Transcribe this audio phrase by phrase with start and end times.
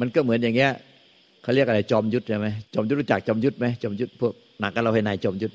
[0.00, 0.72] มันก็เหมือนอย่างเงี้ย
[1.42, 5.54] เขาเรียกอะไรจอมยุทธใช่ไหมจอมยุทธรู้จักจอมยุทธไหมจอมยุทธพวกหนักกันเราให้นายจอมยุทธ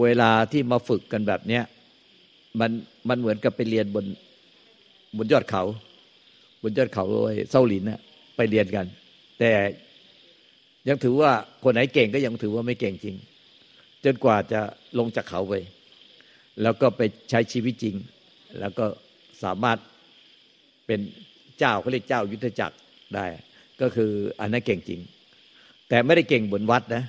[0.00, 1.62] เวลาที่มาฝึกกันแบบเนี้ย
[2.60, 2.70] มัน
[3.08, 4.04] มันเหมือนกับไปเรียนบน
[5.16, 5.62] บนยอดเขา
[6.62, 7.04] บนยอดเขา
[7.50, 8.00] เซาหลินนะ
[8.36, 8.86] ไปเรียนกัน
[9.38, 9.50] แต่
[10.88, 11.30] ยังถือว่า
[11.62, 13.16] คนไหนเก่งก็ยังถือว่าไม่เก่งจริง
[14.04, 14.60] จนกว่าจะ
[14.98, 15.54] ลงจากเขาไป
[16.62, 17.96] แล้วก็ไปใช้ชีวิตจริง
[18.60, 18.86] แล้วก็
[19.44, 19.78] สามารถ
[20.86, 21.00] เป็น
[21.58, 22.76] เจ้าเขาเรียกเจ้ายุทธจักร
[23.16, 23.26] ได้
[23.80, 25.00] ก็คืออันนั้นเก่งจริง
[25.88, 27.02] แต่ไม่ได้เก่งบนวัดนะ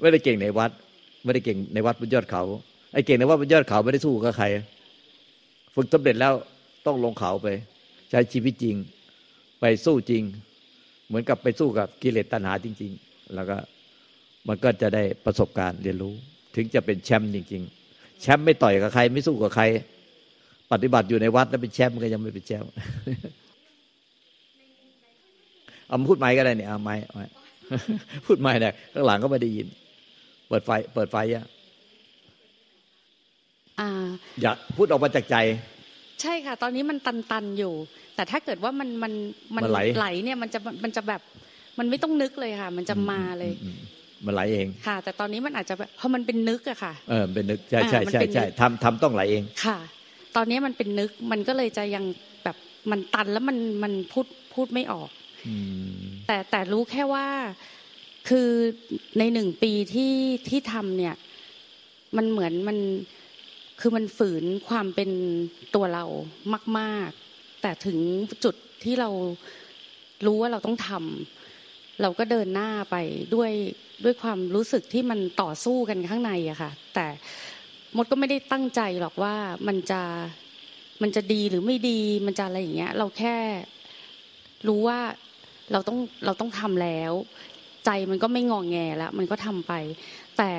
[0.00, 0.70] ไม่ได้เก่งในวัด
[1.24, 2.42] ไม่ได้เก่งในวัดบนยอดเขา
[2.92, 4.46] ไอ้เก่งในวัดบนยอดเขาไม่ได้สู้กับใคร
[5.74, 6.32] ฝึกสำเร็จแล้ว
[6.86, 7.48] ต้องลงเขาไป
[8.10, 8.76] ใช้ชีวิตจริง
[9.60, 10.22] ไปสู้จริง
[11.08, 13.56] เหมือนกับไปสู้กับกิเลสตัณหาจริง ๆ แล้วก็
[14.48, 16.14] มันก็จะได้ประสบการณ์เรียนรู้
[16.54, 19.64] ถึงจะเป็นแชมป์จริง ๆ แชมป์ไม่ต่อยกับใคร ไม่สู้กับใคร
[20.72, 22.70] ปฏิบัติอยู่ในวัดแล้วเป็นแชมป์ก็ยังไม่เป็นแชมป์
[25.88, 26.94] เอาพูดไม้ก็ได้เนี่ยเอาไม้
[28.26, 29.66] พูดไม้ได้ข้างหลังก็ไม่ได้ยิน
[30.48, 31.44] เปิดไฟ เปิดไฟอะ
[34.42, 35.36] อยากพูดออกมาจากใจ
[36.22, 37.72] ใช่ค่ะ ตอนนี้มันตันๆอยู่
[38.14, 39.12] แต่ถ้าเกิดว่ามันมัน
[39.56, 39.62] มัน
[39.96, 41.20] ไหลเนี่ยมันจะมันจะแบบ
[41.78, 43.52] มันไม่ต้องนึกเลยค่ะ มันจะมาเลย
[44.26, 49.78] มันไหลเองค่ะ แต่ตอนนี้มันอาจจะเพราะมันเป็นนึกอะค่ะ เออเป็นนึกใช่ใช่ใช่ใช่ทำทำต้องไหลเองค่ะ
[50.36, 52.04] ตอนนี้มันเป็นนึกมันก็เลยจะยัง
[52.44, 52.56] แบบ
[52.90, 55.10] มันตันแล้วมันมันพูดพูดไม่ออก
[56.26, 57.28] แต่แต่รู้แค่ว่า
[58.28, 58.50] คือ
[59.18, 60.14] ในหนึ่งปีที่
[60.48, 61.14] ที่ทำเนี่ย
[62.16, 62.78] มันเหมือนมัน
[63.80, 65.10] คือมันฝืนความเป็น
[65.74, 66.04] ตัวเรา
[66.78, 67.98] มาก ๆ แต่ถึง
[68.44, 68.54] จุด
[68.84, 69.10] ที่เรา
[70.26, 72.96] รู้ว่าเราต้องทำเราก็เดินหน้าไป
[73.34, 73.52] ด้วย
[74.04, 77.06] ด้วยความรู้สึกที่มันต่อสู้กันข้างในอะค่ะ แต่
[77.96, 79.34] มดก็ไม่ได้ตั้งใจหรอกว่า
[79.66, 80.02] มันจะ
[81.02, 83.36] มันจะดีหรือไม่ดีมันจะอะไรอย่างเงี้ย เราแค่
[84.66, 84.98] รู้ว่า
[85.72, 87.12] เราต้องเราต้องทำแล้ว
[87.84, 89.72] ใจมันก็ไม่งองแงแล้วมันก็ทำไป
[90.38, 90.50] แต่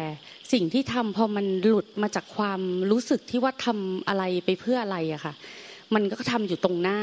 [0.54, 2.62] สิ่งที่ทำพอมันหลุดมาจากความ
[2.92, 5.34] รู้สึกที่ว่าทำอะไรไปเพื่ออะไรอะค่ะ
[5.94, 7.00] มันก็ทำอยู่ตรงหน้า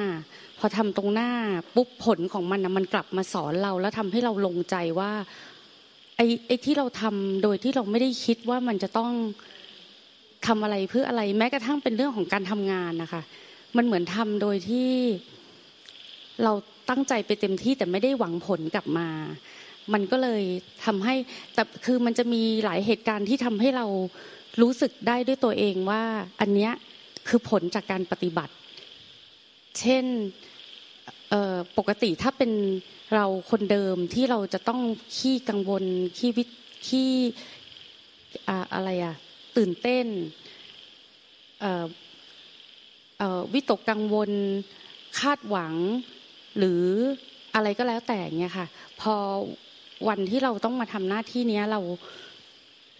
[0.58, 1.30] พอทำตรงหน้า
[1.74, 5.10] ปุ๊บผลของมันนะมันกลับมาสอนเราแล้วทำให้เราลงใจว่า
[6.16, 9.12] ไอ้ไอ้ที่เราทำโดยที่เราไม่ได้คิดว่ามันจะต้อง
[10.46, 13.22] ทำอะไรเพื่ออะไร แม้กระทั่งเป็นเรื่องของการทำงานนะคะ
[13.76, 14.90] มันเหมือนทำโดยที่
[16.44, 16.52] เรา
[16.90, 19.08] ตั้งใจไปเต็มที่แต่ไม่ได้หวังผลกลับมา
[19.92, 20.42] มันก็เลย
[20.84, 21.14] ทำให้
[21.54, 23.86] แต่คือมันจะมีหลายเหตุการณ์ที่ทำให้เรา
[24.62, 26.02] รู้สึกได้ด้วยตัวเองว่า
[26.40, 26.72] อันเนี้ย
[27.28, 28.54] คือผลจากการปฏิบัติ
[29.80, 30.04] เช่น
[31.78, 32.52] ปกติถ้าเป็น
[33.14, 34.80] เราคนเดิมที่เราจะต้อง
[35.16, 35.84] ขี้กังวล
[36.16, 36.44] ขี้วิ
[36.86, 37.12] ขี้
[38.74, 39.14] อะไรอะ
[39.56, 40.06] ตื่นเต้น
[43.52, 44.30] วิตกกังวล
[45.20, 45.74] คาดหวัง
[46.58, 46.82] หรือ
[47.54, 48.66] อะไรก็แล้วแต่เงี้ยค่ะ
[49.00, 49.14] พอ
[50.08, 51.80] วันที่เราต้องมาทำหน้าที่นี้เรา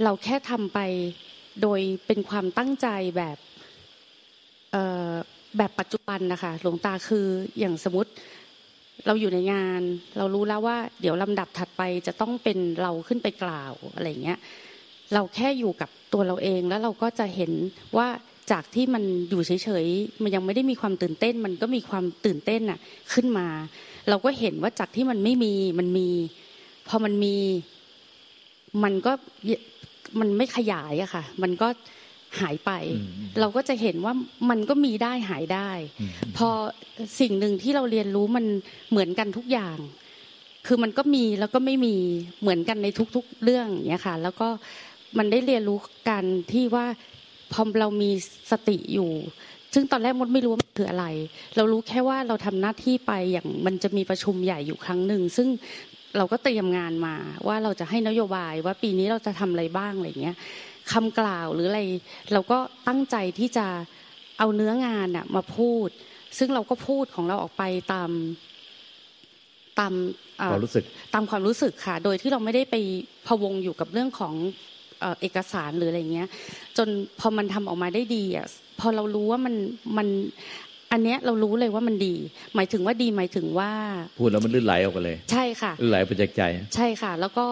[0.05, 0.79] เราแค่ทำไป
[1.63, 3.39] โดยเป็นความตั้งใจแบบ
[5.59, 7.27] แบบปัจจุบันนะคะหลวงตาคือ
[7.59, 8.13] อย่างสมมติ
[9.07, 9.81] เราอยู่ในงาน
[10.19, 14.39] เรารู้แล้วว่า เดี๋ยวลำดับถัดไปจะต้องเป็นเราขึ้นไปกล่าวอะไรเงี้ย
[15.15, 17.53] เราแค่อยู่กับตัวเราเองแล้วเราก็จะเห็น
[17.97, 18.09] ว่า
[18.51, 22.79] จากที่มันอยู่เฉยๆมันยังไม่ได้มีความตื่นเต้น มันก็มีความตื่นเต้นอะ
[23.13, 23.49] ขึ้นมา
[24.09, 26.09] เราก็เห็นว่าจากที่มันไม่มีมันมี
[26.89, 27.35] พอมันมี
[28.85, 29.13] มันก็
[30.21, 31.69] มันไม่ขยายอะค่ะ มันก็
[32.41, 32.71] หายไป
[33.41, 34.15] เราก็จะเห็นว่า
[34.51, 35.71] มันก็มีได้หายได้
[36.37, 36.49] พอ
[37.21, 38.45] สิ่งหนึ่งที่เราเรียนรู้มัน
[38.91, 39.79] เหมือนกันทุกอย่าง
[40.67, 41.95] คือมันก็มีแล้วก็ไม่มี
[42.41, 44.49] เหมือนกันในทุกๆเรื่องเนี้ยค่ะ แล้วก็
[45.19, 45.79] มันได้เรียนรู้
[46.09, 46.87] กันที่ว่า
[47.53, 48.11] พอเรามี
[48.51, 49.11] สติอยู่
[49.75, 51.07] ซึ่งตอนแรกมดไม่รู้ว่ามันคืออะไร
[51.57, 55.49] เรารู้แค่ว่าเราทำหน้าที่ไปอย่างมันจะมีประชุมใหญ่อยู่ครั้งหนึ่งซึ่ง
[56.17, 57.15] เราก็เตรียมงานมา
[57.47, 60.37] ว่าเราจะให้นโยบายว่าปีนี้เราจะทำอะไรบ้างอะไรเงี้ย
[60.93, 61.81] คำกล่าวหรืออะไร
[62.33, 62.59] เราก็
[62.89, 63.67] ตั้งใจที่จะ
[64.39, 65.89] เอาเนื้องานอะมาพูด
[66.39, 68.11] ซึ่งเราก็พูดของเราออกไปตาม
[69.79, 69.93] ตาม
[70.51, 70.85] ความรู้สึก
[71.15, 72.77] ตามความรู้สึกค่ะ โดยที่เราไม่ได้ไป
[73.27, 74.35] พวงอยู่กับเรื่องของ
[75.21, 76.29] เอกสารหรืออะไรเงี้ย
[76.77, 76.89] จน
[77.21, 78.47] พอมันทำออกมาได้ดีอะ
[78.81, 79.55] พอเรารู้ว่ามัน
[79.97, 80.09] มัน
[80.93, 82.15] อันเนี้ยเรารู้เลยว่ามันดี
[82.55, 83.71] หมายถึงว่าดีหมายถึงว่า
[84.19, 86.43] พูดแล้วมันลื่นไหลออกไปเลย ใช่ค่ะลื่นไหลไปจากใจ
[86.75, 87.47] ใช่ค่ะ แล้วก็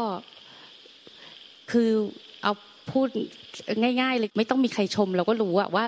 [1.70, 1.90] คือ
[2.42, 2.52] เอา
[2.90, 3.08] พูด
[4.00, 5.84] ง่ายๆเลยไม่ต้องมีใครชมเราก็รู้อะว่า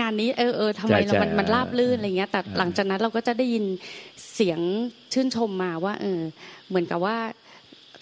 [0.00, 3.64] งานนี้เออเออทำไมเรามันมันราบลื่นอะไรเงี้ย แต่หลังจากนั้นเราก็จะได้ยิน
[4.34, 4.60] เสียง
[5.12, 6.20] ชื่นชมมาว่า เออ
[6.68, 7.16] เหมือนกับว่า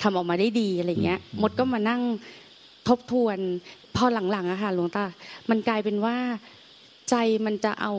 [0.02, 2.02] ทำออกมาได้ดีอะไรเงี้ยมดก็มานั่ง
[2.88, 3.38] ทบทวน
[3.96, 5.04] พอหลังๆอะค่ะหลวงตา
[5.50, 6.16] มันกลายเป็นว่า
[7.10, 7.14] ใจ
[7.46, 7.93] มันจะเอา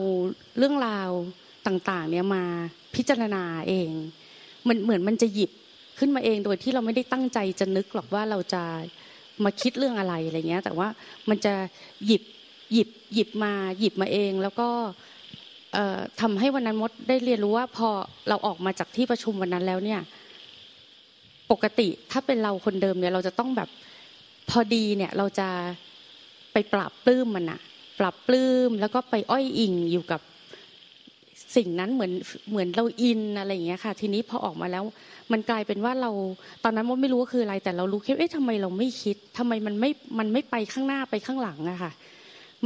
[0.58, 1.10] เรื่องราว
[1.66, 2.44] ต่างๆ เนี่ยมา
[2.94, 3.90] พิจารณาเอง
[4.68, 5.50] มันเหมือนมันจะหยิบ
[5.98, 8.62] ขึ้นมาเองโดยที่เราไม่ได้ตั้งใจจะนึกหรอกว่าเราจะ
[9.44, 10.88] มาคิดเรื่องอะไรอะไรเงี้ย แต่ว่า
[11.28, 11.54] มันจะ
[12.06, 12.22] หยิบ
[12.72, 14.68] หยิบหยิบมาหยิบมาเอง แล้วก็
[16.20, 17.88] ทำให้วันนั้นมดได้เรียนรู้ว่าพอ
[18.28, 20.00] เราออกมาจากที่ประชุมวันนั้นแล้วเนี่ย
[21.50, 23.68] ปกติถ้าเป็นเราคนเดิมเนี่ยเราจะต้องแบบ
[24.50, 25.48] พอดีเนี่ยเราจะ
[26.52, 27.60] ไปปรับปลื้มมันอะ
[28.00, 30.20] ปรับปลื้มแล้วก็ไปอ้อยอิงอยู่กับ
[31.56, 32.12] สิ่งนั้นเหมือน
[32.50, 34.84] เหมือนเราอินอะไรอย่างเงี้ยค่ะ ทีนี้พอออกมาแล้ว
[35.32, 36.10] มันกลายเป็นว่าเรา
[36.64, 41.92] ตอนนั้นมดไม่รู้ว่าคืออะไร แต่เรารู้แค่เอ๊ะทำไมเราไม่คิดทำไมมันไม่มันไม่ไปข้างหน้าไปข้างหลังอะค่ะ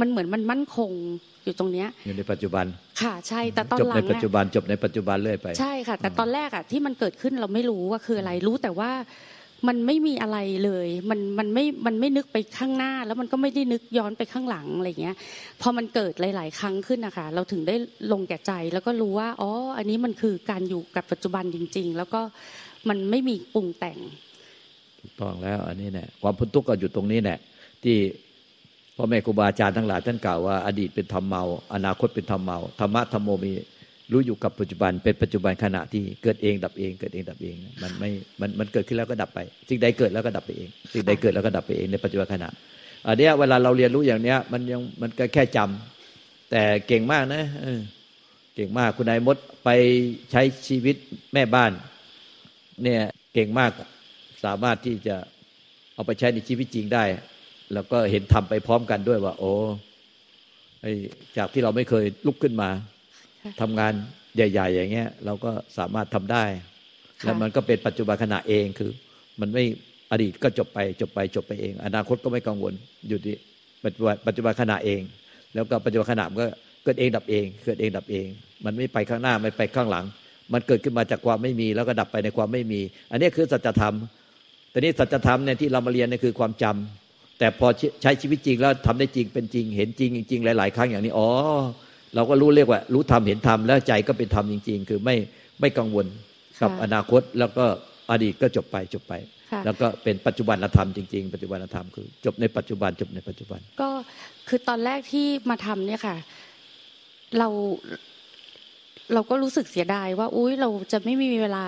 [0.01, 0.91] มันเหมือนมันมั่นคง
[1.45, 2.65] อยู่ตรงเนี้ยอยู่ในปัจจุบัน
[3.01, 8.91] ค่ะใช่แต่ตอนหลังจบในปัจจุบันจบในปัจจุบันเรื่อยไปใช่ค่ะ แต่ตอนแรกอะที่มันเกิดขึ้นเราไม่รู้ว่าคืออะไรรู้แต่ว่า
[9.67, 15.15] มันไม่มีอะไรเลย มันมันไม่ มันไม่นึกไปข้างหน้า แล้วมันก็ไม่ได้นึกย้อนไปข้างหลังอะไรเงี้ย
[15.61, 17.75] พอมันเกิดหลาย ๆ ครั้งขึ้นนะคะ เราถึงได้
[18.11, 22.21] ลงแก่ใจ แล้วก็รู้ว่า อ๋อ อันนี้มันคือการอยู่กับปัจจุบันจริง ๆ แล้วก็
[22.89, 23.97] มันไม่มีปรุงแต่ง
[24.99, 27.39] ถูกต้องแล้ว อันนี้เนี่ยความพ้นทุกข์ก็อยู่ตรงนี้แหละ
[27.83, 27.97] ที่
[29.01, 31.43] พ่อแม่ครูบาอาจารย์ทั้งหลายท่านกล่าวว่าอดีตเป็นธรรมเมา
[31.73, 33.51] อนาคตเป็นธรรมเมาธรรมะธรรมโมมี
[34.11, 38.09] รู้อยู่กับปัจจุบันเป็นปัจจุบันขณะที่เกิดเองดับเอง เกิดเองดับเองมันไม่
[38.41, 42.49] มันมันเกิดขึ้นแล้วก็ดับไปสิ่งใดเกิดแล้วก็ดับไปเองสิ่งใดเกิดแล้วก็ดับไปเองในปัจจุบันขณะ
[43.07, 47.43] อันนี้เวลาเราเรียนรู้อย่างเนี้ย มันยังมันก็แค่จำแต่เก่งมากนะ
[48.55, 49.69] เก่งมากคุณนายมดไป
[50.31, 50.95] ใช้ชีวิต
[51.33, 51.71] แม่บ้าน
[52.83, 53.01] เนี่ย
[53.33, 53.71] เก่งมาก
[54.43, 55.15] สามารถที่จะ
[55.93, 57.03] เอาไปใช้ในชีวิตจริงได้
[57.73, 59.51] แล้วก็เห็นทำไปพร้อมกันด้วยว่า โอ้
[61.37, 62.69] จากที่เราไม่เคยลุกขึ้นมา
[63.61, 63.93] ทำงาน
[64.35, 66.43] ใหญ่ ๆ อย่างเงี้ย เราก็สามารถทำได้
[67.23, 68.91] แล้วมันก็เป็นปัจจุบันขณะเองคือ
[69.41, 69.63] มันไม่
[70.11, 72.73] อดีตก็จบไปจบไปจบไปเอง อนาคตก็ไม่กังวล
[73.07, 73.35] อยู่ที่
[73.85, 75.01] ปัจจุบันปัจจุบันขณะเอง
[75.53, 76.47] แล้วก็ปัจจุบันขณะมันก็
[76.83, 78.27] เกิดเองดับเอง เกิดเองดับเอง
[78.65, 80.05] มันไม่ไปข้างหน้าไม่ไปข้างหลัง
[80.53, 82.81] มันเกิดขึ้นมาจากความไม่มีแล้วก็ดับไปในความไม่มี
[83.11, 83.95] อันนี้คือสัจธรรม
[84.69, 87.08] แต่นี้สัจธรรมเนี่ยที่เรามาเรียนเนี่ยคือความจำ
[87.39, 87.67] แต่พอ
[88.01, 91.29] ใช้ชีวิตจริงแล้วทำได้จริงเป็นจริง เห็นจริงจริงหลาย ๆ ครั้งอย่างนี้ อ๋อ
[92.15, 95.15] เราก็รู้เรียกว่า รู้ธรรมเห็นธรรมแล้วใจก็เป็นธรรมจริง ๆ คือไม่
[95.59, 96.05] ไม่กังวล
[96.61, 97.65] กับอนาคตแล้วก็
[98.11, 99.13] อดีตก็จบไปจบไป
[99.65, 103.89] แล้วก็เป็นปัจจุบันธรรมจริง ๆ ปัจจุบันธรรมคือ จบในปัจจุบันจบในปัจจุบัน ก็
[104.47, 106.15] คือตอนแรกที่มาทำเนี่ยค่ะ
[107.39, 107.47] เรา
[109.13, 111.65] เราก็รู้สึกเสียดายว่าอุ้ยเราจะไม่มีเวลา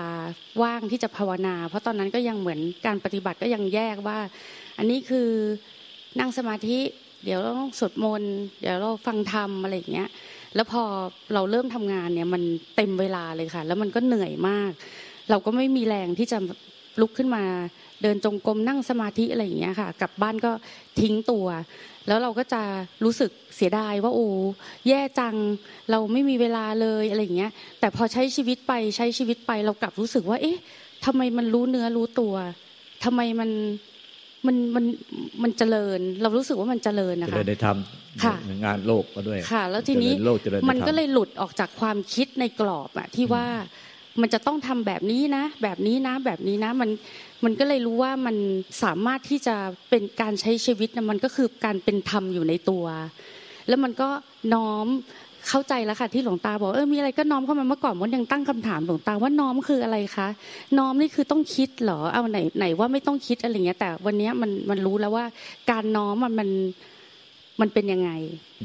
[0.62, 4.18] ว่างที่จะภาวนา เพราะตอนนั้นก็ยังเหมือนการปฏิบัติก็ยังแยกว่า
[4.78, 5.28] อันนี้คือ
[6.18, 6.78] นั่งสมาธิ
[7.24, 10.08] เดี๋ยวเราสวดมนต์เดี๋ยวเราฟังธรรมอะไรอย่างเงี้ย
[10.54, 10.82] แล้วพอ
[11.34, 12.42] เราเริ่มทำงานเนี่ยมัน
[12.76, 14.70] เต็มเวลาเลยค่ะ แล้วมันก็เหนื่อยมาก
[15.30, 16.38] เราก็ไม่มีแรงที่จะ
[17.00, 17.44] ลุกขึ้นมา
[18.02, 20.52] เดินจงกรมนั่งสมาธิอะไรอย่างเงี้ยค่ะ กลับบ้านก็
[21.00, 21.46] ทิ้งตัว
[22.08, 22.62] แล้วเราก็จะ
[23.04, 24.28] รู้สึกเสียดายว่าโอ้
[24.88, 25.34] แย่จัง
[25.90, 30.58] เราไม่มีเวลาเลยอะไรอย่างเงี้ย แต่พอใช้ชีวิตไปใช้ชีวิตไปเรากลับรู้สึกว่า เอ๊ะ
[31.04, 32.34] ทำไมมันรู้เนื้อรู้ตัว
[33.04, 33.50] ทำไมมัน
[34.46, 34.84] มันมัน
[35.42, 37.76] มันเจริญ เรารู้สึกว่ามันเจริญนะคะเจริญในธรรม
[38.64, 40.12] งานโลกก็ด้วยค่ะ แล้วทีนี้
[40.70, 43.46] มันก็เลยหลุดออกจากความคิดในกรอบอะที่ว่า
[44.20, 46.90] มันจะต้องทำแบบนี้นะ แบบนี้นะ แบบนี้นะ มัน
[47.44, 48.36] มันก็เลยรู้ว่ามัน
[48.82, 49.56] สามารถที่จะ
[49.90, 52.84] เป็นการใช้ชีวิตนะมันก็คือการเป็นธรรมอยู่ในตัว
[53.68, 54.08] แล้วมันก็
[54.54, 54.86] น้อม
[55.48, 60.28] เข้าใจแล้วค่ะที่หลวงตาบอกเออมีอะไรก็น้อมเข้ามาเมื่อก่อนมันยังตั้งคำถามหลวงตาว่าน้อมคืออะไรคะ
[60.78, 65.24] น้อมนี่คือต้องคิดเหรอเอาไหนไหนว่าไม่ต้องคิดอะไรเงี้ยแต่วันนี้มันมันรู้แล้วว่า
[65.70, 66.48] การน้อมมันมัน
[67.62, 68.10] มันเป็นยังไง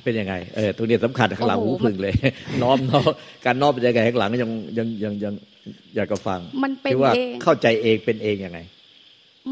[0.06, 2.14] เป็นยังไงเออตัวนี้สำคัญข้างหลังหูพึ่งเลย
[2.62, 3.04] น้อมเนาะ
[3.46, 5.34] การน้อมเป็นยังไงข้างหลังยังยังยังยัง
[5.96, 8.60] อยากจะฟัง มันเป็นเองเข้าใจเองเป็นเองยังไง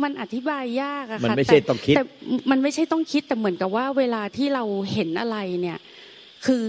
[0.03, 2.03] มันอธิบายยากอะค่ะมันไม่ใช่ต้องคิดแต่
[2.51, 5.79] มันไม่ใช่ต้องคิดแต่เหมือนกับว่าเวลาที่เราเห็นอะไรเนี่ย
[6.45, 6.61] คือ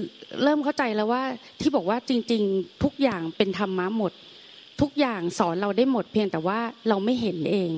[0.43, 1.23] เริ่มเข้าใจแล้วว่า
[1.61, 4.13] ที่บอกว่าจริง ๆ ทุกอย่างเป็นธรรมะหมด
[4.81, 7.71] ทุกอย่างสอนเราได้หมดเพียงแต่ว่าเราไม่เห็นเอง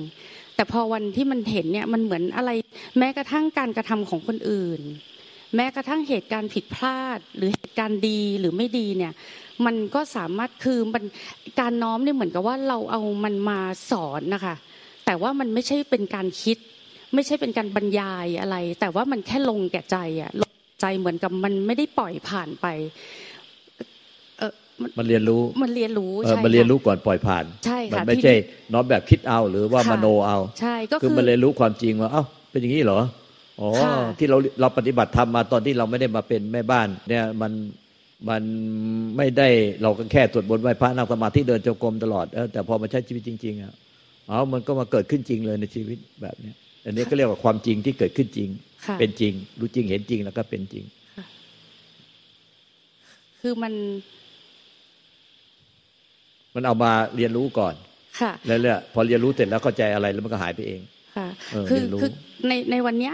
[0.59, 2.51] แต่พอวันที่มันเห็นเนี่ยมันเหมือนอะไร
[2.97, 4.81] แม้กระทั่งการกระทำของคนอื่น
[5.55, 9.13] แม้กระทั่งเหตุการณ์ผิดพลาด หรือเหตุการณ์ดีหรือไม่ดีเนี่ย
[9.65, 11.03] มันก็สามารถคือมัน
[11.59, 13.59] การน้อมเนี่ยเหมือนกับว่าเราเอามันมา
[13.91, 14.55] สอนนะคะ
[15.05, 16.57] แต่ว่ามันไม่ใช่เป็นการคิด
[17.13, 22.65] ไม่ใช่เป็นการบรรยายอะไร แต่ว่ามันแค่ลงแก่ใจอะลงใจเหมือนกับมันไม่ได้ปล่อยผ่านไป
[24.99, 28.33] มันเรียนรู้มันเรียนรู้ใช่มันเรียนรู้ก่อนปล่อยผ่านใช่ค่ะมันไม่ใช่
[28.73, 32.99] น้อมแบบคิดเอาหรือว่ามโนเอาใช่ก็คือมันเรียนรู้ความจริงว่าเอ้าเป็นอย่างนี้เหรอ
[33.61, 33.69] อ๋อ
[34.19, 37.51] ที่เราเราปฏิบัติทำมาตอนที่เราไม่ได้มาเป็นแม่บ้าน เนี่ยมัน
[38.29, 38.43] มัน
[39.17, 39.47] ไม่ได้
[39.81, 43.73] เราก็แค่ตรวจบนไหว้พระนั่งสมาธิเดินจงกรมตลอดเออแต่พอมาใช้ชีวิตจริงๆอะ
[44.29, 46.55] อ๋อมันก็มาเกิดขึ้นจริงเลยในชีวิตแบบเนี้ย
[46.85, 48.49] อันนี้ก็เรียกว่าความจริงที่เกิดขึ้นจริง
[48.99, 50.85] เป็นจริง รู้จริงเห็นจริงแล้วก็เป็นจริง
[53.39, 53.73] คือมัน
[56.59, 57.75] มัมันเอามาเรียนรู้ก่อน
[58.19, 60.81] ค่ะ แล้วเนี่ยพอเรียนรู้เสร็จแล้วเข้าใจอะไรแล้วมันก็หายไปเอง
[61.17, 62.11] ค่ะเออคือเรียนรู้คือ
[62.47, 63.13] ในในวันเนี้ย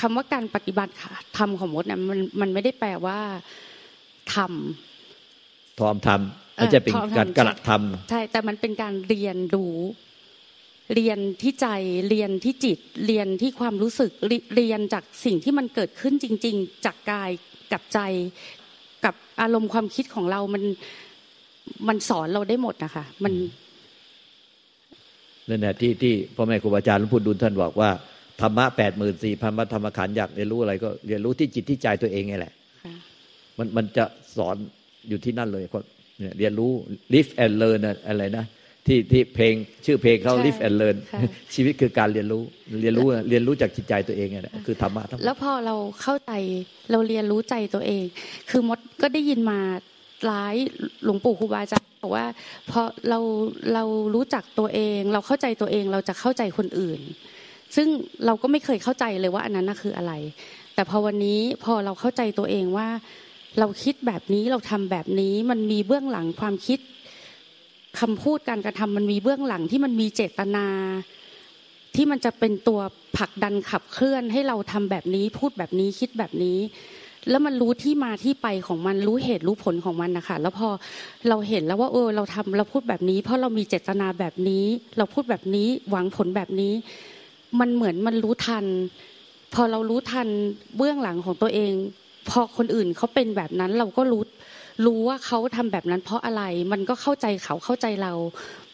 [0.00, 3.18] คำว่าการปฏิบัติค่ะทำของมดเนี่ยมันมันไม่ได้แปลว่า
[4.34, 9.76] ทำทอมทำไม่ใช่เป็นเออทอมทำการกระทำใช่แต่มันเป็นการเรียนรู้
[10.94, 11.66] เรียนที่ใจ
[12.08, 17.30] เรียนที่จิต เรียนที่ความรู้สึกเรเรียนจากสิ่งที่มันเกิดขึ้นจริง ๆ จากกาย
[17.72, 18.00] กับใจ
[19.04, 20.62] กับอารมณ์ความคิดของเรามัน
[21.88, 23.32] มันสอนเราได้หมดนะคะมัน
[25.48, 27.90] นั่นแหละที่ที่พ่อแม่ครูบาอาจารย์หลวงปู่ดุลท่านบอกว่า
[28.40, 32.52] ธรรมะแปดหมื่นสี่พันวัธรรมขันธ์อยากเรียนรู้อะไรก็เรียนรู้ที่จิตที่ใจตัวเองไงแหละ
[32.84, 32.94] ค่ะ
[33.58, 34.04] มันมันจะ
[34.36, 34.56] สอน
[35.08, 35.82] อยู่ที่นั่นเลยคน
[36.18, 36.70] เนี่ยเรียนรู้
[37.14, 38.44] live and learn น่ะอะไรนะ
[38.86, 39.54] ที่ที่เพลง
[39.86, 41.20] ชื่อเพลงเขาใช่ live and learn ค่ะ
[41.54, 42.42] ชีวิตคือการเรียนรู้
[42.82, 46.32] เรียนรู้อะเรียนรู้จากจิตใจตัวเองไงแหละคือธรรมะทั้งหมแล้ดวพอเราเข้าใจ
[46.90, 48.04] เราเรียนรู้ใจตัวเอง
[48.50, 49.60] คือมดก็ได้ยินมา
[50.26, 50.54] หลาย
[51.04, 52.26] หลวงปู่ครูบาอาจารย์บอกว่า
[52.70, 53.18] พอเรา
[53.74, 53.84] เรา
[54.14, 57.00] รู้จักตัวเอง เราเข้าใจตัวเองเราจะเข้าใจคนอื่น
[57.76, 57.88] ซึ่ง
[58.26, 60.12] เราก็ไม่เคยเข้าใจเลยว่าอันนั้นน่ะคืออะไร
[60.74, 62.88] แต่พอวันนี้พอเราเข้าใจตัวเองว่า
[63.58, 66.78] เราคิดแบบนี้เราทำแบบนี้มันมีเบื้องหลังความคิด
[68.00, 70.66] คำพูดการกระทำมันมีเบื้องหลังที่มันมีเจตนา
[71.96, 72.80] ที่มันจะเป็นตัว
[73.16, 76.58] ผลักดันขับเคลื่อนให้เราทำแบบนี้พูดแบบนี้คิดแบบนี้
[77.30, 80.68] แล้วมันรู้ที่มาที่ไปของมันรู้เหตุรู้ผลของมันนะคะแล้วพอ
[81.28, 84.64] เราเห็นแล้วว่าเออเราทำเราพูดแบบนี้ เพราะเรามีเจตนาแบบนี้
[84.98, 86.72] เราพูดแบบนี้หวังผลแบบนี้
[87.60, 88.64] มันเหมือนมันรู้ทัน
[89.54, 90.28] พอเรารู้ทัน
[90.76, 91.72] เบื้องหลังของตัวเอง
[92.30, 94.22] พอคนอื่นเขาเป็นแบบนั้นเราก็รู้
[94.86, 98.12] รู้ว่าเขาทำแบบนั้น เพราะอะไรมันก็เข้าใจเขาเข้าใจเรา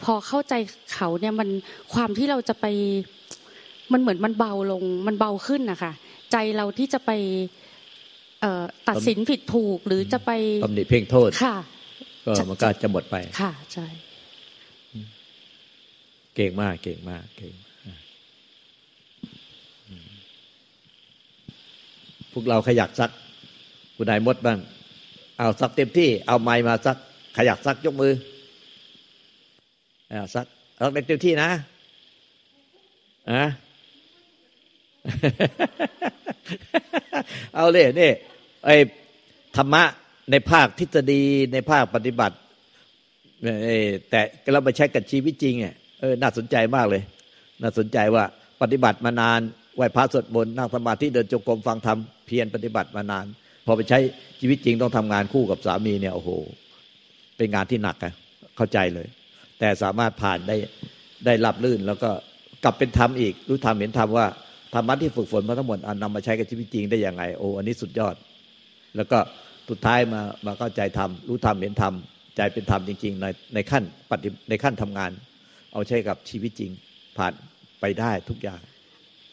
[0.04, 0.54] พอเข้าใจ
[0.94, 1.48] เขาเนี่ยมัน
[1.94, 2.66] ความที่เราจะไป
[3.92, 5.92] มันเหมือนมันเบาลงมันเบาขึ้นนะคะ
[6.32, 7.10] ใจเราที่จะไป
[8.88, 10.30] ตัดสินผิดถูกหรือจะไป
[10.64, 11.56] ตำหนิเพ่งโทษค่ะ
[12.26, 13.86] ก็มันก็จะหมดไปค่ะใช่
[16.34, 17.54] เก่งมากเก่งมากเก่ง
[17.86, 18.00] มาก
[19.88, 20.08] อืม
[22.32, 23.10] พวกเราขยักซัก
[23.96, 24.58] คุณนายมดบ้าง
[25.38, 26.96] เอาซักเต็มที่ เอาไม้มาซัก
[27.36, 28.12] ขยักซักยกมือ
[30.08, 30.46] เอาซัก
[30.78, 31.50] เอาเต็มที่นะ
[33.30, 33.44] อะ
[37.54, 38.10] เอาเลยนี่
[38.64, 38.76] ไอ้
[39.56, 39.82] ธรรมะ
[40.30, 42.36] ในภาคทฤษฎีในภาคปฏิบัติ
[43.42, 44.20] เอ่อแต่
[44.52, 47.02] เราไปใช้กับชีวิตจริงเนี่ยเออน่าสนใจมากเลย
[47.62, 48.24] น่าสนใจว่า
[48.62, 49.40] ปฏิบัติมานาน
[49.76, 53.26] ไหวพระสวดมนต์นั่งสมาธิเดินจงกรมฟังธรรมเพียรปฏิบัติมานาน
[53.66, 53.98] พอไปใช้
[54.40, 56.30] ชีวิตจริงต้องทำงานคู่กับสามีเนี่ยโอ้โห
[57.36, 58.12] เป็นงานที่หนักอะ
[58.56, 59.08] เข้าใจเลย
[59.58, 60.56] แต่สามารถผ่านได้
[61.26, 62.10] ได้รับลื่น แล้วก็
[62.64, 64.26] กลับเป็นธรรมอีกรู้ธรรมเห็นธรรมว่า
[64.74, 68.14] ธรรมะที่ฝึกฝนมาทั้งหมดอานำมาใช้กับชีวิตจริงได้ยังไงโอ้อันนี้สุดยอด
[68.96, 69.18] แล้วก็
[69.68, 71.94] สุดท้ายมามาเข้าใจธรรมรู้ธรรมเห็นธรรม
[72.36, 75.10] ใจเป็นธรรมจริง ๆ ในในขั้นปฏิในขั้นทำงาน
[75.72, 76.70] เอาใช้กับชีวิตจริง
[77.16, 77.32] ผ่าน
[77.80, 78.60] ไปได้ทุกอย่าง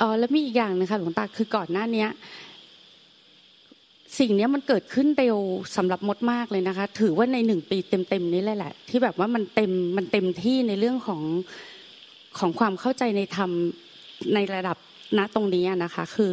[0.02, 2.10] อ๋อแล้วมีอีกอย่างนะคะหลวงตาคือก่อนหน้าเนี้ย
[4.20, 5.38] สิ่งนี้มันเกิดขึ้นเร็ว
[5.76, 11.22] สำหรับมดมากเลยนะคะ ถือว่าในหนึ่งปีเต็มๆนี้แหละ ที่แบบว่ามันเต็มมันเต็มที่ในเรื่องของ
[12.40, 13.50] ของความเข้าใจในธรรม
[14.34, 14.78] ในระดับ
[15.18, 16.30] ณตรงนี้นะคะ คือ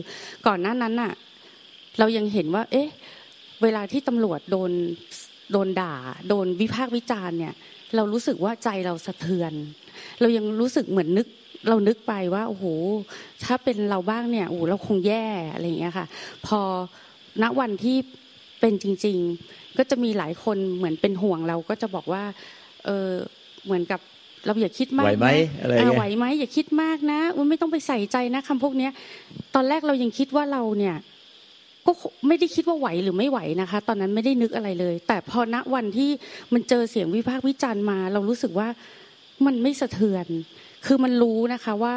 [0.47, 1.13] ก่อนหน้านั้นน่ะ
[1.99, 2.89] เรายังเห็นว่า เอ๊ะ
[3.63, 4.71] เวลาที่ตำรวจโดน
[5.53, 5.95] โดนด่า
[6.29, 7.55] โดนวิพากษ์วิจารณ์เนี่ย
[7.97, 9.53] เรารู้สึกว่าใจเราสะเทือน
[10.21, 11.27] เรายังรู้สึกเหมือนนึก
[11.69, 12.65] เรานึกไปว่าโอ้โห
[13.45, 16.07] ถ้าเป็นเราบ้างเนี่ยโอ้โหเราคงแย่อะไรอย่างเงี้ยค่ะ
[16.47, 16.61] พอ
[17.43, 17.97] ณวันที่
[18.61, 19.17] เป็นจริง
[19.49, 22.23] ๆ ก็จะมีหลายคนเหมือนเป็นห่วงเราก็จะบอกว่า
[22.85, 23.11] เออ
[23.65, 24.01] เหมือนกับ
[24.47, 28.93] เราอย่าคิดมากไหวไหมนะอะไรเงี้ยาไหวไหมอย่าคิดมากนะอุ๊ยไม่ต้องไปใส่ใจนะคำพวกเนี้ย
[29.55, 30.97] ตอนแรกเรายังคิดว่าเราเนี่ย
[31.89, 31.93] ก็
[32.27, 36.11] ไม่ได้คิดว่าไหวหรือไม่ไหวนะคะ ตอนนั้นไม่ได้นึกอะไรเลย แต่พอณวันที่
[36.53, 38.69] มันเจอเสียงวิพากษ์วิจารณ์มา เรารู้สึกว่า
[39.47, 40.27] มันไม่สะเทือน
[40.87, 41.97] คือมันรู้นะคะว่า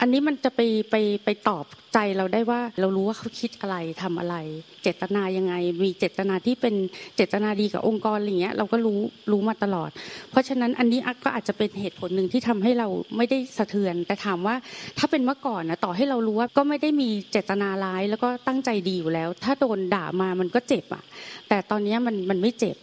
[0.00, 0.60] อันนี้มันจะไป
[0.90, 4.36] ไปไปตอบใจเราได้ว่า เรารู้ว่าเขาคิดอะไรทำอะไร
[4.82, 6.74] เจตนายังไง มีเจตนาที่เป็น
[7.16, 8.98] เจตนาดีกับองค์กรอะไรเงี้ย เราก็รู้
[9.30, 9.90] รู้มาตลอด
[10.30, 14.54] เพราะฉะนั้นอันนี้ก็อาจจะเป็นเหตุผลหนึ่งที่ทำให้เราไม่ได้สะเทือน แต่ถามว่า
[14.98, 21.04] ถ้าเป็นเมื่อก่อนนะต่อให้เรารู้ว่าก็ไม่ได้มีเจตนาร้ายแล้วก็ตั้งใจดีอยู่แล้ว ถ้าโดนด่ามามันก็เจ็บอะ
[21.48, 22.76] แต่ตอนนี้มันมันไม่เจ็บ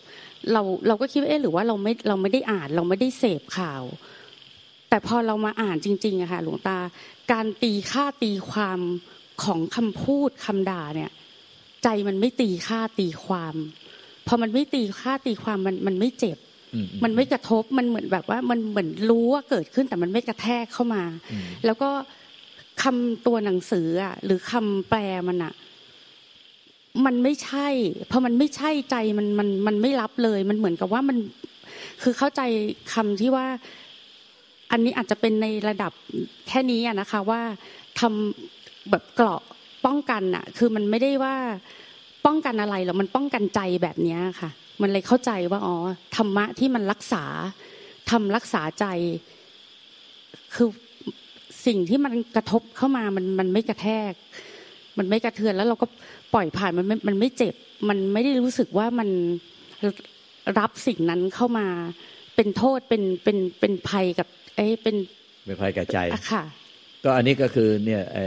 [0.53, 3.84] เราเราก็คิดว่าเอ๊ะหรือว่าเราไม่เราไม่ได้อ่านเราไม่ได้เสพข่าว
[4.93, 6.77] แต่พอเรามาอ่านจริงๆอะค่ะหลวงตา
[7.31, 8.79] การตีค่าตีความ
[9.43, 11.12] ของคำพูดคำด่าเนี่ย
[11.83, 13.55] ใจมันไม่ตีค่าตีความ
[14.27, 16.38] พอมันไม่ตีค่าตีความมันมันไม่เจ็บ
[16.73, 21.89] อืมันไม่กระทบมันเหมือนแบบว่ามันเหมือนรู้ว่าเกิดขึ้นแต่มันไม่กระแทกเข้ามาอืมแล้วก็
[22.83, 25.53] คำตัวหนังสืออะหรือคำแปลมันอะ
[27.05, 27.67] มันไม่ใช่
[28.12, 31.17] พอมันไม่ใช่ใจมันมันมันไม่รับเลย มันเหมือนกับว่ามัน
[32.01, 32.41] คือเข้าใจ
[32.93, 33.45] คำที่ว่า
[34.74, 35.92] อันนี้อาจจะเป็นในระดับ
[36.48, 37.42] แค่นี้อะนะคะว่า
[38.00, 39.42] ทำแบบเกราะ
[39.86, 41.36] ป้องกันอะคือมันไม่ได้ว่า
[42.25, 44.50] ป้องกันอะไรหรอกมันป้องกันใจแบบนี้ค่ะ
[44.82, 45.75] มันเลยเข้าใจว่าอ๋อ
[46.15, 47.24] ธรรมะที่มันรักษา
[48.10, 48.86] ทำรักษาใจ
[50.53, 50.68] คือ
[51.65, 54.13] สิ่งที่มันกระทบเข้ามามันมันไม่กระแทก
[54.98, 55.88] มันไม่กระเทือนแล้วเราก็
[56.34, 57.56] ปล่อยผ่านมันไม่มันไม่เจ็บ
[57.89, 59.10] มันไม่ได้รู้สึกว่ามัน
[60.60, 61.68] รับสิ่งนั้นเข้ามา
[62.36, 64.96] เป็นโทษเป็นเป็นเป็นภัยกับ เอ้เป็น
[65.46, 65.98] เป็นภัยกับใจ
[66.32, 66.44] ค่ะ
[67.04, 68.20] ก็อันนี้ก็คือเนี่ยเอ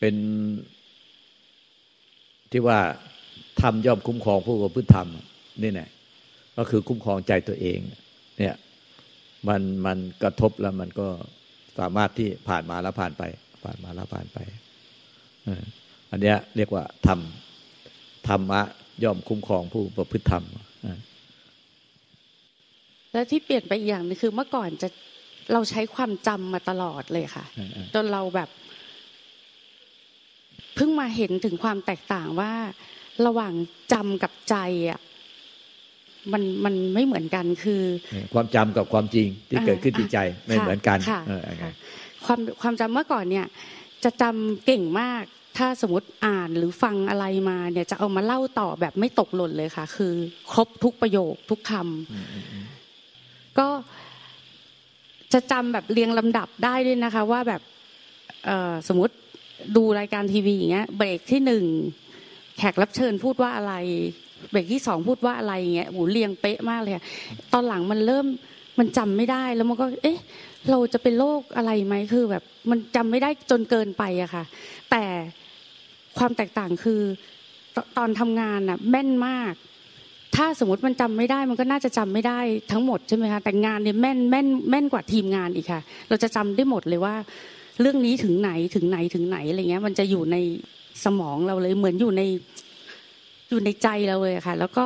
[0.00, 0.14] เป็น
[2.52, 2.78] ที่ว่า
[3.60, 5.08] ทำย่อมคุ้มครองผู้ประพฤติธรรม
[5.62, 5.88] นี่แหละ
[6.56, 7.78] ก็คือคุ้มครองใจตัวเอง
[8.38, 8.54] เนี่ย
[9.48, 11.08] มันมันกระทบแล้วมันก็
[11.78, 13.22] สามารถที่ผ่านมาแล้วผ่านไป
[13.64, 14.38] ผ่านมาแล้วผ่านไป
[16.10, 17.20] อันเนี้ยเรียกว่าธรรม
[18.28, 18.60] ธรรมะ
[19.04, 20.44] ย่อมคุ้มครองผู้ประพฤติธรรม
[23.16, 24.88] แล้วที่เปลี่ยนไปอีกอย่างนึงคือเมื่อก่อนจะ
[25.52, 27.44] เราใช้ความจำมาตลอดเลยค่ะ
[27.94, 28.48] จนเราแบบ
[30.74, 32.52] เพิ่งมาเห็นถึงความแตกต่างว่า
[33.26, 33.52] ระหว่าง
[33.92, 34.56] จำกับใจ
[34.90, 35.00] อะ
[36.32, 37.82] มันมันไม่เหมือนกันคือ
[38.34, 40.98] ความจำกับความจริงที่เกิดขึ้นที่ใจไม่เหมือนกัน
[42.26, 43.46] ความความจำเมื่อก่อนเนี่ย
[44.04, 45.24] จะจำเก่งมาก
[45.58, 50.12] ถ้าสมมติอ่านหรือฟังอะไรมาเนี่ยจะเอามาเล่าต่อแบบไม่ตกหล่นเลยค่ะ คือ
[50.52, 52.75] ครบทุกประโยคทุกคำ
[53.58, 53.68] ก็
[55.32, 57.62] จะจำแบบเรียงลำดับได้ด้วยนะคะ ว่าแบบ
[58.88, 59.14] สมมติ
[59.76, 61.64] ดูรายการทีวีอย่างเงี้ย เบรกที่หนึ่ง
[62.56, 63.74] แขกรับเชิญพูดว่าอะไร
[64.50, 66.94] เบรกที่สองพูดว่าอะไรอย่างเงี้ยโหเรียงเป๊ะมากเลย
[67.52, 68.26] ตอนหลังมันเริ่ม
[68.78, 70.18] มันจำไม่ได้แล้วมันก็ เอ๊ะ
[70.70, 74.44] เราจะเป็นโรคอะไรไหมคือแบบมันจำไม่ได้จนเกินไปอะค่ะ
[74.90, 75.04] แต่
[76.18, 77.00] ความแตกต่างคือ
[77.96, 79.54] ตอนทำงานอะแม่นมาก
[80.36, 82.38] ถ้าสมมติมันจำไม่ได้มันก็น่าจะจำไม่ได้
[82.72, 87.14] ทั้งหมดใช่ไหมคะแต่งานเนี่ยแม่นแม่นแม่นกว่าทีมงานอีกค่ะ เราจะจำได้หมดเลยว่า
[87.80, 90.36] เรื่องนี้ถึงไหนถึงไหนถึงไหนอะไรเงี้ย มันจะอยู่ใน
[91.04, 92.22] สมองเราเลยเหมือนอยู่ใน
[93.50, 94.84] อยู่ในใจเราเลยค่ะ แล้วก็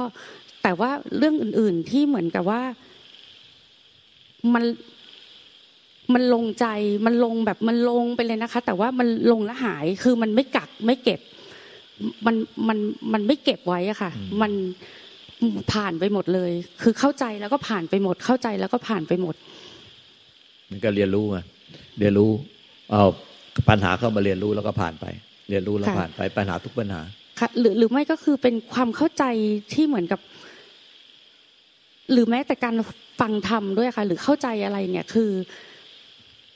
[0.62, 2.62] แต่ว่าเรื่องอื่น ๆที่เหมือนกับว่า
[4.54, 4.64] มัน
[6.14, 6.66] มันลงใจ
[7.06, 11.20] มันลงแบบมันลงไปเลยนะคะ แต่ว่ามันลงและหายคือมันไม่กักไม่เก็บ
[12.26, 12.36] มัน
[12.68, 12.78] มัน
[13.12, 14.10] มันไม่เก็บไว้อะค่ะ
[14.40, 14.52] มัน
[15.72, 19.34] ผ่านไปหมดเลย คือเข้าใจแล้วก็ผ่านไปหมด เข้าใจแล้วก็ผ่านไปหมด
[20.70, 21.44] มันก็เรียนรู้อะ
[21.98, 22.30] เรียนรู้
[22.90, 23.02] เอา
[23.68, 25.06] ปัญหาเข้ามาเรียนรู้แล้วก็ผ่านไป
[25.48, 27.00] เรียนรู้แล้วผ่านไปปัญหาทุกปัญหา
[27.38, 29.24] ค่ะหรือหรือไม่ก็คือเป็นความเข้าใจ
[29.74, 30.20] ที่เหมือนกับ
[32.12, 32.74] หรือแม้แต่การ
[33.20, 35.30] ฟังธรรมด้วยค่ะ หรือเข้าใจอะไรเนี่ยคือ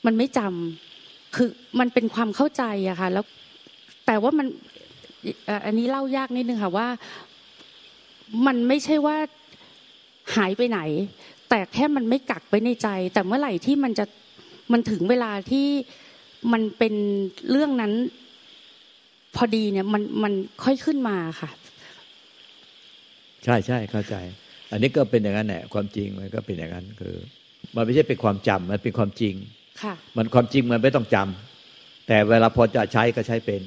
[0.05, 3.25] มันไม่จำคือมันเป็นความเข้าใจอะค่ะ แล้ว
[4.05, 4.47] แต่ว่ามัน
[5.65, 6.87] อันนี้เล่ายากนิดนึงค่ะว่า
[8.45, 9.17] มันไม่ใช่ว่า
[10.35, 10.79] หายไปไหน
[11.49, 14.05] แต่แค่มันไม่กักไว้ในใจ แต่เมื่อไหร่ที่มันจะ
[14.71, 15.67] มันถึงเวลาที่
[16.51, 16.93] มันเป็น
[17.49, 17.93] เรื่องนั้น
[19.35, 20.33] พอดีเนี่ยมันมัน
[20.63, 21.49] ค่อยขึ้นมาค่ะ
[23.43, 24.15] ใช่ใช่เข้าใจ
[24.71, 27.15] อันนี้ก็เป็นอย่างนั้นแหละความจริงมันก็เป็นอย่างนั้นคือ
[27.75, 29.35] มันไม่ใช่เป็นความจำมันเป็นความจริง
[29.81, 33.61] ค่ะ มันความจริงมันไม่ต้องจำแต่เวลาพอจะใช้ก็ใช้เป็น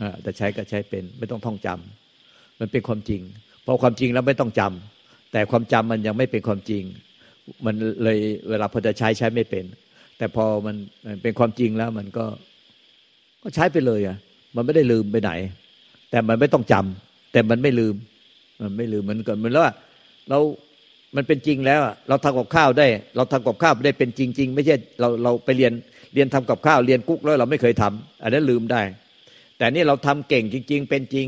[0.00, 3.22] อ่าแต่ใช้ก็ใช้เป็น ไม่ต้องท่องจำมันเป็นความจริง
[3.66, 6.82] พอความจริงแล้วไม่ต้องจำแต่ความจำมันยังไม่เป็นความจริง
[7.64, 8.18] มันเลย
[8.48, 9.64] เวลาพอจะใช้ใช้ไม่เป็น
[10.18, 10.76] แต่พอมัน
[11.22, 12.24] เป็นความจริงแล้วมันก็
[13.42, 14.16] ก็ใช้ไปเลยอะ
[14.56, 15.32] มันไม่ได้ลืมไปไหน
[16.10, 17.94] แต่มันไม่ต้องจำแต่มันไม่ลืม
[18.62, 19.72] มันไม่ลืมมันก่อนมันแล้วว่า
[20.28, 20.38] เรา
[21.16, 25.72] มันเป็นจริงแล้ว เราทำกับข้าวได้ เราทำกับข้าวได้เป็นจริง ๆ ไม่ใช่เราเราไปเรียน
[26.14, 28.82] เรียนทำกับข้าวเรียนกุ๊กแล้วเราไม่เคยทำอันนั้นลืมได้
[29.58, 31.26] แต่นี่เราทำเก่งจริง ๆ เป็นจริง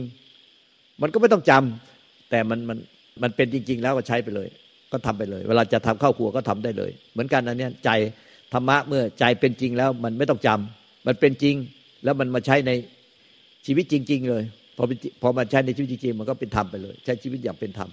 [1.03, 1.92] มันก็ไม่ต้องจำ
[2.33, 2.79] แต่มันมัน
[3.23, 4.49] มันเป็นจริง ๆ แล้วก็ใช้ไปเลย
[4.93, 7.91] ก็ทำไปเลย เวลาจะทำข้าวครัวก็ทำได้เลย เหมือนกันอันนี้ใจ
[8.53, 11.55] ธรรมะเมื่อใจเป็นจริงแล้วมันไม่ต้องจำมันเป็นจริง
[12.05, 12.71] แล้วมันมาใช้ใน
[13.67, 14.43] ชีวิตจริง ๆ เลย
[14.77, 14.85] พอ
[15.23, 17.91] พอมาใช้ในชีวิตจริงๆมันก็เป็นธรรมไปเลย ใช้ชีวิตอย่างเป็นธรรม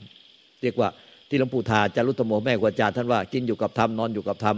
[0.62, 0.90] เรียกว่า
[1.30, 4.58] ที่หลวงปู่ทาจารุตโมแม่กวาจารท่านว่ากินอยู่กับธรรมนอนอยู่กับธรรม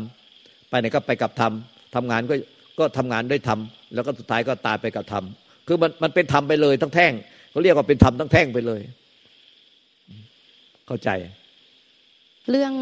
[0.69, 1.51] ไปไหนก็ไปกับธรรม
[1.95, 2.35] ทำงานก็
[2.79, 3.59] ก็ทำงานด้วยธรรม
[3.93, 5.23] แล้วก็สุดท้ายก็ตายไปกับธรรม
[5.67, 7.13] คือมันมันเป็นธรรมไปเลยทั้งแท่ง
[7.51, 8.81] เขาเรียกว่าเป็นธรรมทั้งแท่งไปเลย
[10.91, 11.13] เข้าใจ
[12.49, 12.73] เรื่อง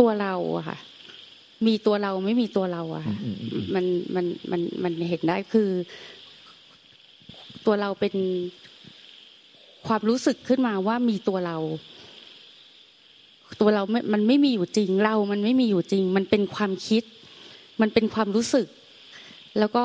[0.00, 0.78] ตัวเราอะค่ะ
[1.66, 3.04] มีตัวเราไม่มีตัวเราอะ
[3.74, 3.84] มัน
[4.14, 5.68] มันมันมันเห็นได้คือ
[7.66, 8.14] ตัวเราเป็น
[9.86, 11.58] ความรู้สึกขึ้นมาว่ามีตัวเรา
[13.60, 17.02] ตัวเราไม่มันไม่มีอยู่จริงเรา มันไม่มีอยู่จริง มันเป็นความคิด
[17.80, 18.66] มันเป็นความรู้สึก
[19.58, 19.84] แล้วก็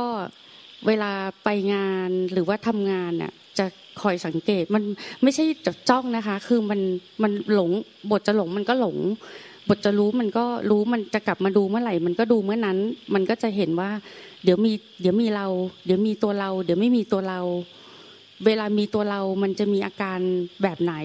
[0.87, 1.11] เวลา
[1.43, 3.65] ไปงานหรือว่าทำงานน่ะ จะ
[4.01, 4.83] คอยสังเกตมัน
[5.23, 6.79] ไม่ใช่จะจ้องนะคะ คือมัน
[7.23, 7.69] มันหลง
[8.11, 8.97] บทจะหลงมันก็หลง
[9.69, 12.77] บทจะรู้มันก็รู้มันจะกลับมาดูเมื่อไหร่ มันก็ดูเมื่อนั้น
[13.13, 13.89] มันก็จะเห็นว่า
[14.43, 15.47] เดี๋ยวมีเดี๋ยวมีเรา
[15.85, 17.39] เดี๋ยวมีตัวเรา เดี๋ยวไม่มีตัวเรา
[18.45, 20.19] เวลามีตัวเรา มันจะมีอาการ
[20.63, 20.95] แบบไหน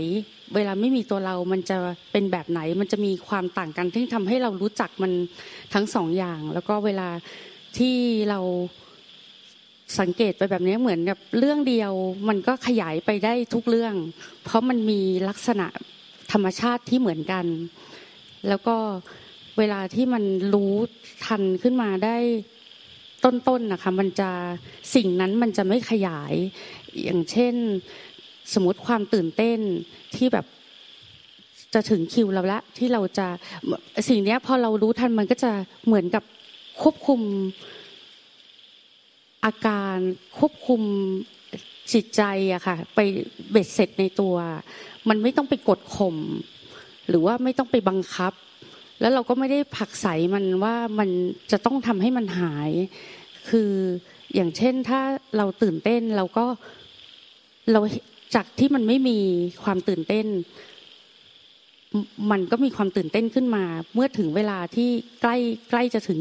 [0.55, 1.77] เวลาไม่มีตัวเรา มันจะ
[2.13, 5.13] เป็นแบบไหน มันจะมีความต่างกันที่ทำให้เรารู้จักมัน
[5.75, 7.09] ทั้งสองอย่าง แล้วก็เวลา
[7.79, 7.97] ที่
[8.31, 8.41] เรา
[10.01, 11.93] สังเกตไปแบบนี้เหมือนกับเรื่องเดียว
[12.29, 13.95] มันก็ขยายไปได้ทุกเรื่อง
[14.45, 15.67] เพราะมันมีลักษณะ
[16.33, 17.47] ธรรมชาติที่เหมือนกัน
[18.49, 18.77] แล้วก็
[19.59, 20.75] เวลาที่มันรู้
[21.27, 22.17] ทันขึ้นมาได้
[23.25, 24.31] ต้นๆนนะคะมันจะ
[24.95, 26.33] สิ่งนั้นมันจะไม่ขยาย
[27.03, 27.55] อย่างเช่น
[28.55, 29.59] สมมติความตื่นเต้น
[30.17, 30.47] ที่แบบ
[31.75, 33.27] จะถึงคิวเราละที่เราจะ
[34.09, 35.53] สิ่งนี้พอเรารู้ทันมันก็จะ
[35.87, 36.25] เหมือนกับ
[36.83, 37.21] ควบคุม
[39.47, 39.97] อาการ
[40.39, 40.83] ควบคุม
[41.93, 43.01] จิตใจอะค่ะ ไป
[43.51, 44.35] เบ็ดเสร็จในตัว
[45.09, 46.17] มันไม่ต้องไปกดข่ม
[47.09, 48.33] หรือว่าไม่ต้องไปบังคับ
[49.01, 51.09] แล้วเราก็ไม่ได้ผักใสมันว่ามัน
[51.53, 52.71] จะต้องทำให้มันหาย
[53.49, 53.71] คือ
[54.35, 55.01] อย่างเช่นถ้า
[55.37, 56.47] เราตื่นเต้นเราก็
[57.73, 57.81] เรา
[58.35, 59.19] จากที่มันไม่มี
[59.65, 60.27] ความตื่นเต้น
[62.31, 64.91] มันก็มีความตื่นเต้นขึ้นมา เมื่อถึงเวลาที่
[65.23, 65.37] ใกล้
[65.71, 66.19] ใกล้จะถึง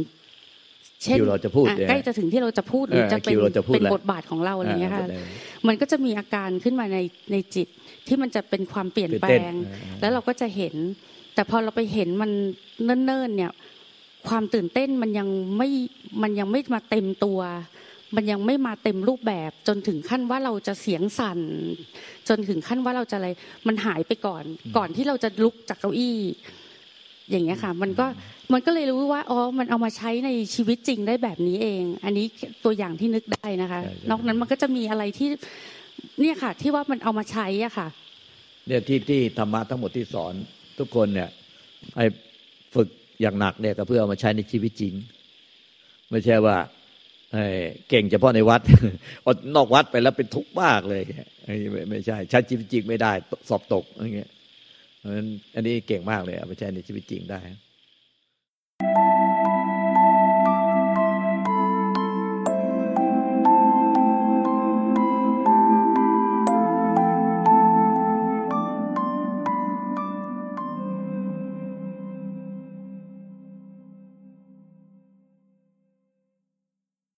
[1.03, 3.35] เช่นเราจะพูดใกล้จะถึงที่เราจะพูดหรือจะเป็น
[3.73, 5.07] เป็นบทบาทของเราอะไรเงี้ยค่ะ
[5.67, 6.99] มันก็จะมีอาการขึ้นมาใน
[7.31, 7.67] ในจิต
[8.07, 9.51] ที่มันจะเป็นความเปลี่ยนแปลง
[10.01, 10.75] แล้วเราก็จะเห็น
[11.35, 12.31] แต่พอเราไปเห็นมัน
[12.83, 13.51] เนิ่นๆเนี่ย
[14.27, 15.27] ความตื่นเต้นมันยัง
[15.57, 15.69] ไม่
[16.21, 17.39] มันยังไม่มาเต็มตัว
[18.15, 21.39] มันยังไม่มาเต็มรูปแบบจนถึงขั้นว่าเราจะเสียงสั่น
[22.29, 23.27] จนถึงขั้นว่าเราจะอะไร
[23.67, 24.43] มันหายไปก่อน
[24.77, 26.17] ก่อนที่เราจะลุกจากเก้าอี้
[27.31, 28.05] อย่างเงี้ยค่ะ มันก็
[28.53, 32.25] มันก็เลยรู้ว่าอ๋อมันเอามาใช้ในชีวิตจริงได้แบบนี้เอง อันนี้
[32.65, 35.29] ตัวอย่างที่นึกได้นะคะ นอกนั้นมันก็จะมีอะไรที่
[36.21, 37.87] เนี่ยค่ะ ที่ว่ามันเอามาใช้อะค่ะ
[38.67, 40.33] เนี่ยที่ที่ธรรมะทั้งหมดที่สอน
[40.79, 41.29] ทุกคนเนี่ย
[41.97, 42.05] ให้
[42.75, 42.87] ฝึก
[43.21, 44.93] อย่างหนักเนี่ยก็เพื่อเอามาใช้ในชีวิตจริง
[46.11, 46.57] ไม่ใช่ว่า
[47.89, 48.61] เก่งเฉพาะในวัด
[49.25, 51.03] อนอกวัดไปแล้วเป็นทุกข์มากเลย
[51.89, 53.11] ไม่ใช่ใช้ชีวิตจริงไม่ได้
[53.49, 54.29] สอบตกอย่างเงี้ย
[55.55, 57.39] อันนี้เก่งมากเลยเอาไปใช้ในชีวิตจริงได้